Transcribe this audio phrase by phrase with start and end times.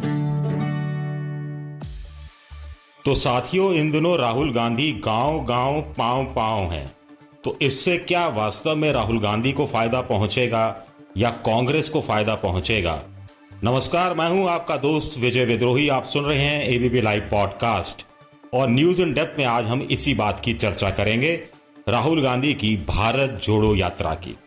[3.06, 6.96] तो साथियों, इन दिनों राहुल गांधी गाँव गाँव पाँव पाँव हैं।
[7.44, 10.86] तो इससे क्या वास्तव में राहुल गांधी को फ़ायदा पहुंचेगा
[11.18, 13.04] या कांग्रेस को फ़ायदा पहुंचेगा?
[13.64, 18.06] नमस्कार, मैं हूँ आपका दोस्त विजय विद्रोही। आप सुन रहे हैं एबीपी लाइव पॉडकास्ट
[18.54, 21.44] और न्यूज़ इन डेप्थ में आज हम इसी बात की चर्चा करेंगे,
[21.90, 24.38] राहुल गांधी की भारत जोड़ो यात्रा की।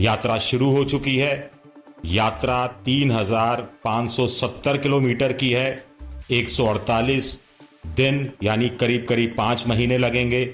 [0.00, 1.51] यात्रा शुरू हो चुकी है।
[2.04, 5.84] यात्रा 3,570 किलोमीटर की है।
[6.30, 7.38] 148
[7.96, 10.44] दिन यानी करीब करीब पाँच महीने लगेंगे।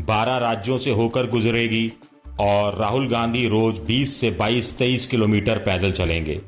[0.00, 1.92] 12 राज्यों से होकर गुजरेगी
[2.40, 6.40] और राहुल गांधी रोज 20 से 22 23 किलोमीटर पैदल चलेंगे।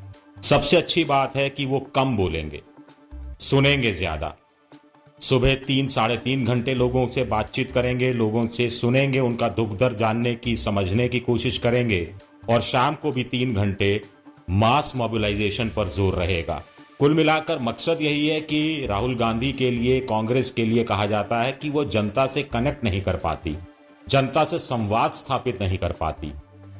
[0.43, 2.61] सबसे अच्छी बात है कि वो कम बोलेंगे।
[3.39, 4.35] सुनेंगे ज़्यादा।
[5.21, 9.97] सुबह तीन साढ़े तीन घंटे लोगों से बातचीत करेंगे लोगों से सुनेंगे उनका दुख दर्द
[9.97, 12.07] जानने की समझने की कोशिश करेंगे
[12.49, 14.01] और शाम को भी तीन घंटे
[14.47, 16.61] मास मोबिलाइजेशन पर ज़ोर रहेगा।
[16.99, 21.41] कुल मिलाकर मकसद यही है कि राहुल गांधी के लिए, कांग्रेस के लिए कहा जाता
[21.41, 23.55] है कि वो जनता से कनेक्ट नहीं कर पाती,
[24.07, 26.31] जनता से संवाद स्थापित नहीं कर पाती।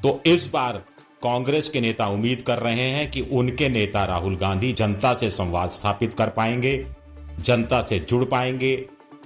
[0.04, 0.84] तो इस बार
[1.24, 5.70] कांग्रेस के नेता उम्मीद कर रहे हैं कि उनके नेता राहुल गांधी जनता से संवाद
[5.70, 6.86] स्थापित कर पाएँगे,
[7.40, 8.76] जनता से जुड़ पाएँगे,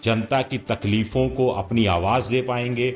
[0.03, 2.89] जनता की तकलीफों को अपनी आवाज़ दे पाएँगे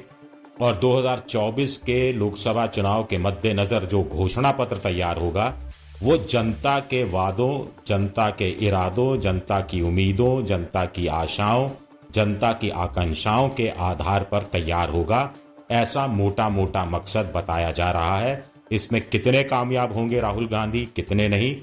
[0.62, 5.56] और 2024 के लोकसभा चुनाव के मद्देनजर जो घोषणा पत्र तैयार होगा,
[6.04, 11.70] वो जनता के वादों, जनता के इरादों, जनता की उम्मीदों, जनता की आशाओं,
[12.12, 15.32] जनता की आकांक्षाओं के आधार पर तैयार होगा।
[15.72, 21.28] ऐसा मोटा मोटा मकसद बताया जा रहा है। इसमें कितने कामयाब होंगे राहुल गांधी, कितने
[21.28, 21.58] नहीं,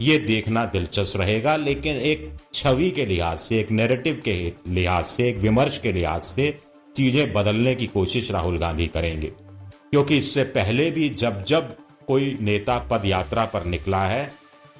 [0.00, 5.28] ये देखना दिलचस्प रहेगा। लेकिन एक छवि के लिहाज से, एक नैरेटिव के लिहाज से,
[5.28, 10.90] एक विमर्श के लिहाज से चीज़ें बदलने की कोशिश राहुल गांधी करेंगे। क्योंकि इससे पहले
[10.90, 11.76] भी जब जब
[12.06, 14.24] कोई नेता पद यात्रा पर निकला है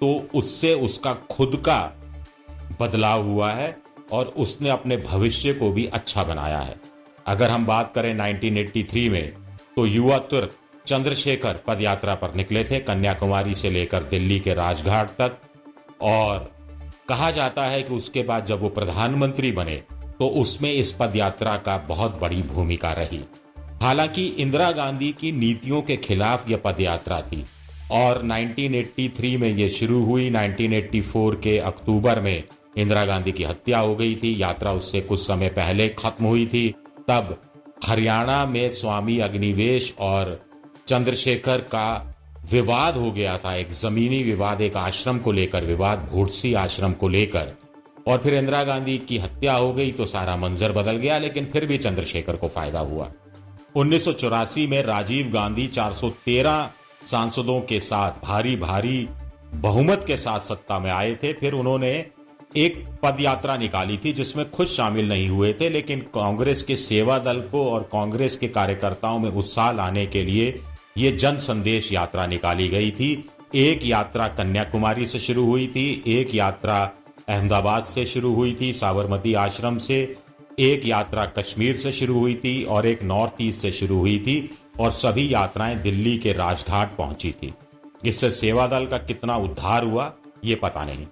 [0.01, 1.81] तो उससे उसका खुद का
[2.81, 3.77] बदलाव हुआ है
[4.13, 6.75] और उसने अपने भविष्य को भी अच्छा बनाया है।
[7.27, 9.33] अगर हम बात करें 1983 में
[9.77, 10.57] तो युवा तुर्क
[10.87, 15.39] चंद्रशेखर पदयात्रा पर निकले थे, कन्याकुमारी से लेकर दिल्ली के राजघाट तक।
[16.03, 16.51] और
[17.09, 19.83] कहा जाता है कि उसके बाद जब वो प्रधानमंत्री बने
[20.23, 23.21] तो उसमें इस पदयात्रा का बहुत बड़ी भूमिका रही।
[23.83, 27.45] हालाँकि इंदिरा गांधी की नीतियों के खिलाफ यह पद यात्रा थी
[27.93, 32.45] और 1983 में यह शुरू हुई। 1984 के अक्टूबर में
[32.77, 36.75] इंदिरा गांधी की हत्या हो गई थी। यात्रा उससे कुछ समय पहले खत्म हुई थी।
[37.09, 37.43] तब
[37.85, 40.41] हरियाणा में स्वामी अग्निवेश और
[40.87, 42.17] चंद्रशेखर का
[42.53, 47.09] विवाद हो गया था। एक जमीनी विवाद, एक आश्रम को लेकर विवाद भूटसी आश्रम को
[47.09, 47.53] लेकर।
[48.07, 51.67] और फिर इंदिरा गांधी की हत्या हो गई तो सारा मंजर बदल गया, लेकिन फिर
[51.67, 53.11] भी चंद्रशेखर को फ़ायदा हुआ।
[53.77, 56.71] उन्नीस सौ चौरासी में राजीव गांधी 413
[57.07, 59.09] सांसदों के साथ भारी भारी
[59.55, 61.93] बहुमत के साथ सत्ता में आए थे। फिर उन्होंने
[62.57, 67.19] एक पद यात्रा निकाली थी जिसमें खुद शामिल नहीं हुए थे, लेकिन कांग्रेस के सेवा
[67.19, 70.55] दल को और कांग्रेस के कार्यकर्ताओं में उत्साह लाने के लिए
[70.99, 73.13] ये जन संदेश यात्रा निकाली गई थी।
[73.55, 76.85] एक यात्रा कन्याकुमारी से शुरू हुई थी, एक यात्रा
[77.33, 80.17] अहमदाबाद से शुरू हुई थी, साबरमती आश्रम से,
[80.61, 84.51] एक यात्रा कश्मीर से शुरू हुई थी और एक नॉर्थ ईस्ट से शुरू हुई थी
[84.81, 87.55] और सभी यात्राएँ दिल्ली के राजघाट पहुँची थी।
[88.05, 90.13] इससे सेवा दल का कितना उद्धार हुआ,
[90.45, 91.07] ये पता नहीं।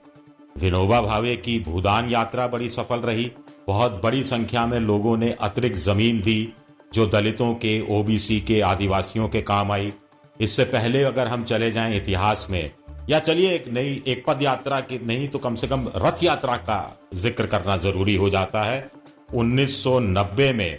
[0.59, 3.33] विनोबा भावे की भूदान यात्रा बड़ी सफल रही।
[3.67, 6.53] बहुत बड़ी संख्या में लोगों ने अतिरिक्त ज़मीन दी,
[6.95, 9.93] जो दलितों के, ओबीसी के, आदिवासियों के काम आई।
[10.41, 12.71] इससे पहले अगर हम चले जाएँ इतिहास में
[13.11, 16.57] या चलिए एक नई, एक पद यात्रा की, नहीं तो कम से कम रथ यात्रा
[16.57, 18.91] का ज़िक्र करना ज़रूरी हो जाता है।
[19.35, 20.79] 1990 में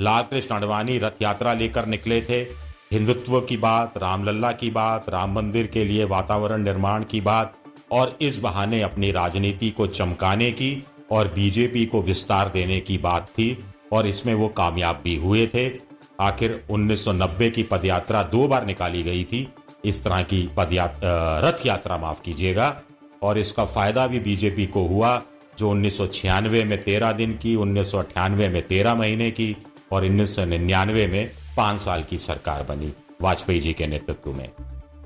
[0.00, 2.40] लाल कृष्ण अडवाणी रथ यात्रा लेकर निकले थे।
[2.92, 7.54] हिंदुत्व की बात, रामलल्ला की बात, राम मंदिर के लिए वातावरण निर्माण की बात
[7.92, 13.28] और इस बहाने अपनी राजनीति को चमकाने की और बीजेपी को विस्तार देने की बात
[13.28, 15.70] थी और इसमें वो कामयाब भी हुए थे।
[16.20, 19.46] आखिर 1990 की पदयात्रा दो बार निकाली गई थी।
[19.84, 22.82] इस तरह की रथ यात्रा माफ़ कीजिएगा।
[23.22, 25.22] और इसका फ़ायदा भी बीजेपी को हुआ,
[25.58, 29.56] जो उन्नीस सौ छियानवे में तेरह दिन की, उन्नीस सौ अठानवे में तेरह महीने की
[29.92, 32.92] और उन्नीस सौ निन्यानवे में पाँच साल की सरकार बनी
[33.22, 34.48] वाजपेयी जी के नेतृत्व में।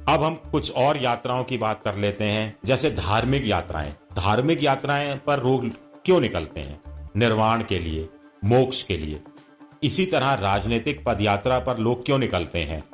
[0.08, 5.16] अब हम कुछ और यात्राओं की बात कर लेते हैं, जैसे धार्मिक यात्राएँ। धार्मिक यात्राएँ
[5.16, 5.70] पर लोग
[6.04, 6.80] क्यों निकलते हैं?
[7.16, 8.08] निर्वाण के लिए,
[8.44, 9.20] मोक्ष के लिए।
[9.82, 12.84] इसी तरह राजनीतिक पदयात्रा पर लोग क्यों निकलते हैं?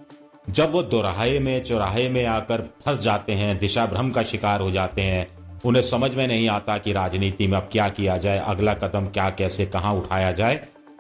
[0.46, 4.70] जब वो दोराहे में, चौराहे में आकर फंस जाते हैं, दिशा भ्रम का शिकार हो
[4.70, 5.26] जाते हैं,
[5.64, 9.28] उन्हें समझ में नहीं आता कि राजनीति में अब क्या किया जाए, अगला कदम क्या,
[9.30, 10.54] कैसे, कहाँ उठाया जाए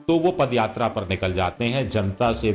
[0.08, 2.52] तो वो पदयात्रा पर निकल जाते हैं, जनता से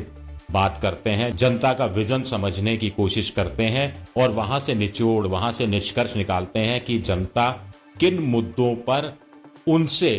[0.52, 5.28] बात करते हैं, जनता का विजन समझने की कोशिश करते हैं और वहाँ से निचोड़,
[5.28, 7.50] वहाँ से निष्कर्ष निकालते हैं कि जनता
[8.00, 9.14] किन मुद्दों पर
[9.68, 10.14] उनसे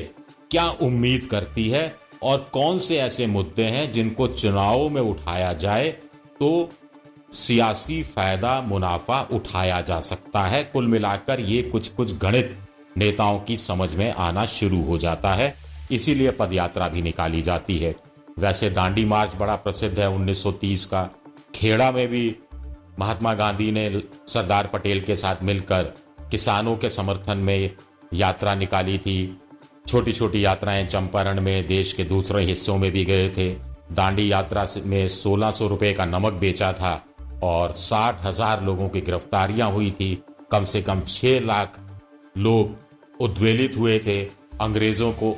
[0.50, 5.96] क्या उम्मीद करती है और कौन से ऐसे मुद्दे हैं जिनको चुनाव में उठाया जाए
[6.40, 6.70] तो
[7.32, 12.58] सियासी फ़ायदा, मुनाफा उठाया जा सकता है। कुल मिलाकर ये कुछ कुछ गणित
[12.96, 15.54] नेताओं की समझ में आना शुरू हो जाता है।
[15.90, 17.96] इसीलिए पदयात्रा भी निकाली जाती है।
[18.38, 21.08] वैसे दांडी मार्च बड़ा प्रसिद्ध है 1930 का।
[21.54, 22.36] खेड़ा में भी
[22.98, 25.82] महात्मा गांधी ने सरदार पटेल के साथ मिलकर
[26.30, 27.76] किसानों के समर्थन में
[28.14, 29.40] यात्रा निकाली थी।
[29.86, 34.66] छोटी छोटी यात्राएँ चंपारण में, देश के दूसरे हिस्सों में भी गए थे। दांडी यात्रा
[34.84, 37.00] में सोलह सौ रुपए का नमक बेचा था
[37.42, 40.14] और साठ हज़ार लोगों की गिरफ्तारियाँ हुई थी।
[40.52, 41.78] कम से कम छह लाख
[42.38, 44.20] लोग उद्वेलित हुए थे।
[44.60, 45.34] अंग्रेज़ों को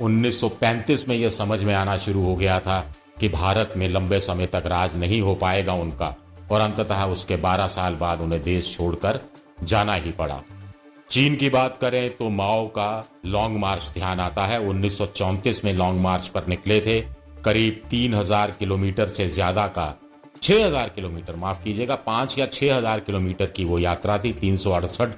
[0.00, 2.78] 1935 में यह समझ में आना शुरू हो गया था
[3.20, 6.14] कि भारत में लंबे समय तक राज नहीं हो पाएगा उनका
[6.50, 9.20] और अंततः उसके 12 साल बाद उन्हें देश छोड़कर
[9.62, 10.40] जाना ही पड़ा।
[11.10, 16.00] चीन की बात करें तो माओ का लॉन्ग मार्च ध्यान आता है। 1934 में लॉन्ग
[16.00, 17.00] मार्च पर निकले थे।
[17.44, 19.94] करीब 3000 किलोमीटर से ज़्यादा का
[20.42, 25.08] 6000 किलोमीटर, माफ़ कीजिएगा, पाँच या 6000 किलोमीटर की वो यात्रा थी। तीन सौ अड़सठ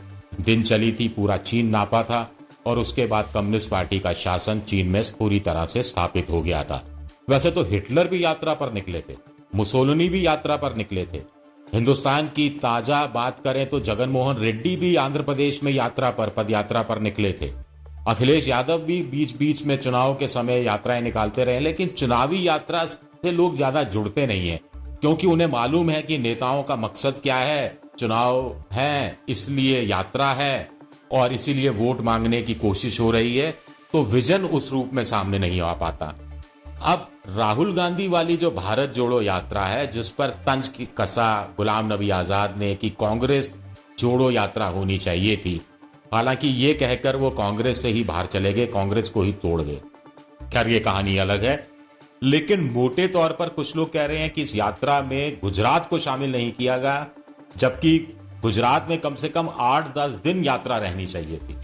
[0.40, 2.28] दिन चली थी, पूरा चीन नापा था
[2.66, 6.62] और उसके बाद कम्युनिस्ट पार्टी का शासन चीन में पूरी तरह से स्थापित हो गया
[6.64, 6.82] था।
[7.28, 9.14] वैसे तो हिटलर भी यात्रा पर निकले थे,
[9.54, 11.22] मुसोलनी भी यात्रा पर निकले थे।
[11.66, 16.82] हिंदुस्तान की ताज़ा बात करें तो जगनमोहन रेड्डी भी आंध्र प्रदेश में यात्रा पर, पदयात्रा
[16.82, 17.50] पर निकले थे।
[18.06, 22.84] अखिलेश यादव भी बीच बीच में चुनाव के समय यात्राएँ निकालते रहे लेकिन चुनावी यात्रा
[22.84, 24.60] से लोग ज़्यादा जुड़ते नहीं है,
[25.00, 30.68] क्योंकि उन्हें मालूम है कि नेताओं का मकसद क्या है। चुनाव है, इसलिए यात्रा है,
[31.12, 33.50] और इसीलिए वोट मांगने की कोशिश हो रही है
[33.92, 36.14] तो विजन उस रूप में सामने नहीं आ पाता।
[36.84, 41.92] अब राहुल गांधी वाली जो भारत जोड़ो यात्रा है, जिस पर तंज की कसा, गुलाम
[41.92, 43.54] नबी आज़ाद ने कि कांग्रेस
[43.98, 45.60] जोड़ो यात्रा होनी चाहिए थी
[46.12, 49.80] हालाँकि ये कहकर वो कांग्रेस से ही बाहर चले गए, कांग्रेस को ही तोड़ गए।
[50.52, 51.66] खैर, ये कहानी अलग है।
[52.22, 55.98] लेकिन मोटे तौर पर कुछ लोग कह रहे हैं कि इस यात्रा में गुजरात को
[55.98, 57.06] शामिल नहीं किया गया,
[57.56, 57.98] जबकि
[58.42, 61.56] गुजरात में कम से कम आठ दस दिन यात्रा रहनी चाहिए थी।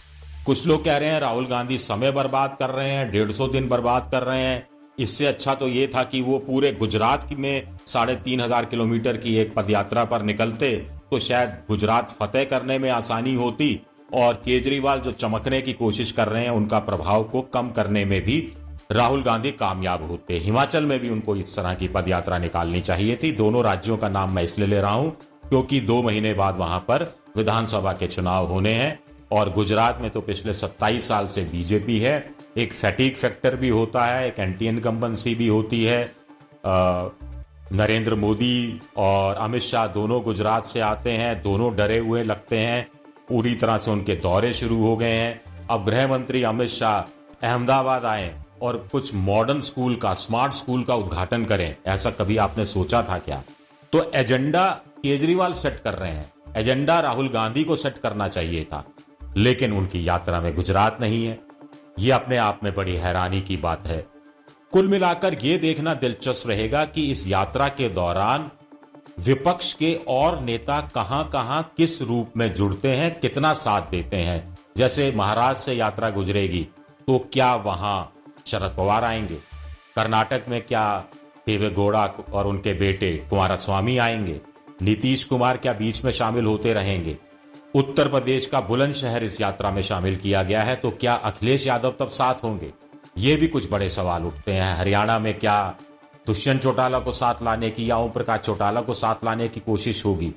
[0.46, 3.68] कुछ लोग कह रहे हैं राहुल गांधी समय बर्बाद कर रहे हैं, डेढ़ सौ दिन
[3.68, 4.66] बर्बाद कर रहे हैं।
[4.98, 9.36] इससे अच्छा तो ये था कि वो पूरे गुजरात में साढ़े तीन हज़ार किलोमीटर की
[9.36, 10.70] एक पदयात्रा पर निकलते
[11.10, 13.68] तो शायद गुजरात फतेह करने में आसानी होती
[14.12, 18.20] और केजरीवाल जो चमकने की कोशिश कर रहे हैं, उनका प्रभाव को कम करने में
[18.24, 18.38] भी
[18.92, 23.30] राहुल गांधी कामयाब होते हिमाचल में भी उनको इस तरह की पदयात्रा निकालनी चाहिए थी।
[23.32, 25.10] दोनों राज्यों का नाम मैं इसलिए ले रहा हूँ,
[25.48, 27.02] क्योंकि दो महीने बाद वहाँ पर
[27.36, 28.98] विधानसभा के चुनाव होने हैं
[29.32, 32.16] और गुजरात में तो पिछले 27 साल से बीजेपी है।
[32.56, 36.00] एक फैटिक फैक्टर भी होता है, एक एंटी इनकम्बेंसी भी होती है।
[37.74, 42.86] नरेंद्र मोदी और अमित शाह दोनों गुजरात से आते हैं, दोनों डरे हुए लगते हैं।
[43.32, 45.40] पूरी तरह से उनके दौरे शुरू हो गए हैं।
[45.70, 47.00] अब गृह मंत्री अमित शाह
[47.46, 52.66] अहमदाबाद आए और कुछ मॉडर्न स्कूल का स्मार्ट स्कूल का उद्घाटन करें। ऐसा कभी आपने
[52.66, 53.42] सोचा था क्या?
[53.92, 58.84] तो एजेंडा केजरीवाल सेट कर रहे हैं। एजेंडा राहुल गांधी को सेट करना चाहिए था।
[59.36, 61.40] लेकिन उनकी यात्रा में गुजरात नहीं है।
[61.98, 64.06] यह अपने आप में बड़ी हैरानी की बात है।
[64.72, 68.50] कुल मिलाकर यह देखना दिलचस्प रहेगा कि इस यात्रा के दौरान
[69.18, 74.58] विपक्ष के और नेता कहाँ कहाँ किस रूप में जुड़ते हैं, कितना साथ देते हैं।
[74.76, 76.66] जैसे महाराष्ट्र से यात्रा गुजरेगी
[77.06, 78.12] तो क्या वहाँ
[78.46, 79.34] शरद पवार आएँगे?
[79.96, 81.04] कर्नाटक में क्या
[81.46, 84.40] देवेगौड़ा और उनके बेटे कुमारस्वामी आएँगे?
[84.82, 87.16] नीतीश कुमार क्या बीच में शामिल होते रहेंगे?
[87.74, 91.94] उत्तर प्रदेश का बुलंदशहर इस यात्रा में शामिल किया गया है तो क्या अखिलेश यादव
[92.00, 92.72] तब साथ होंगे?
[93.18, 95.74] ये भी कुछ बड़े सवाल उठते हैं। हरियाणा में क्या
[96.26, 100.04] दुष्यंत चौटाला को साथ लाने की या ओम प्रकाश चौटाला को साथ लाने की कोशिश
[100.04, 100.32] होगी?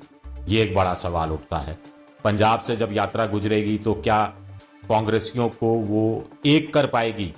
[0.48, 1.78] ये एक बड़ा सवाल उठता है।
[2.24, 4.24] पंजाब से जब यात्रा गुजरेगी तो क्या
[4.88, 7.32] कांग्रेसियों को वो एक कर पाएगी?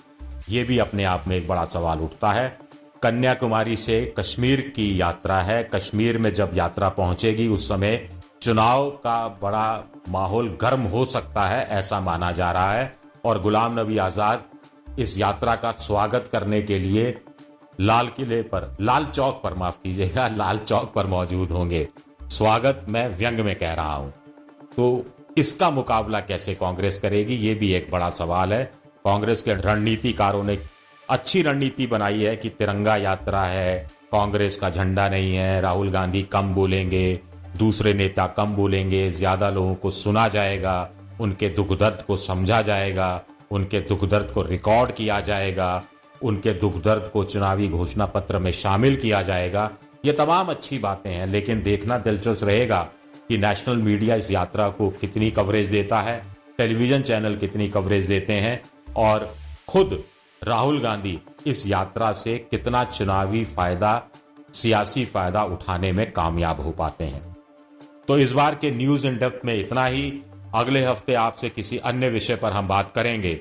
[0.49, 2.59] ये भी अपने आप में एक बड़ा सवाल उठता है।
[3.03, 8.09] कन्याकुमारी से कश्मीर की यात्रा है। कश्मीर में जब यात्रा पहुंचेगी, उस समय
[8.43, 13.79] चुनाव का बड़ा माहौल गर्म हो सकता है, ऐसा माना जा रहा है। और गुलाम
[13.81, 14.45] नबी आज़ाद
[14.99, 17.11] इस यात्रा का स्वागत करने के लिए
[17.81, 21.87] लाल किले पर, लाल चौक पर, माफ़ कीजिएगा, लाल चौक पर मौजूद होंगे।
[22.31, 24.13] स्वागत मैं व्यंग में कह रहा हूँ।
[24.77, 25.07] तो
[25.39, 28.65] इसका मुकाबला कैसे कांग्रेस करेगी, ये भी एक बड़ा सवाल है।
[29.05, 30.59] कांग्रेस के रणनीतिकारों ने
[31.09, 33.79] अच्छी रणनीति बनाई है कि तिरंगा यात्रा है,
[34.13, 37.21] कांग्रेस का झंडा नहीं है, राहुल गांधी कम बोलेंगे,
[37.59, 43.21] दूसरे नेता कम बोलेंगे, ज़्यादा लोगों को सुना जाएगा, उनके दुख दर्द को समझा जाएगा,
[43.51, 45.71] उनके दुख दर्द को रिकॉर्ड किया जाएगा
[46.23, 49.71] उनके दुख दर्द को चुनावी घोषणा पत्र में शामिल किया जाएगा।
[50.05, 52.89] ये तमाम अच्छी बातें हैं, लेकिन देखना दिलचस्प रहेगा
[53.29, 56.27] कि नेशनल मीडिया इस यात्रा को कितनी कवरेज देता है,
[56.59, 58.63] टेलीविज़न चैनल कितनी कवरेज देते हैं,
[58.97, 59.35] और
[59.69, 60.05] खुद
[60.45, 64.03] राहुल गांधी इस यात्रा से कितना चुनावी फ़ायदा,
[64.55, 67.37] सियासी फ़ायदा उठाने में कामयाब हो पाते हैं।
[68.09, 70.23] तो इस बार के न्यूज़ डेप्थ में इतना ही।
[70.55, 73.41] अगले हफ़्ते आपसे किसी अन्य विषय पर हम बात करेंगे।